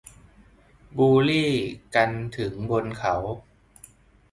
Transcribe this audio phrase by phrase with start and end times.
[0.97, 1.53] บุลลี่
[1.95, 3.15] กันถึงบนเขา